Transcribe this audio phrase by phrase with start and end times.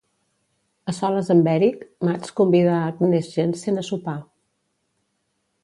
[0.91, 4.17] A soles amb Erik, Mads convida Agnes Jensen a sopar.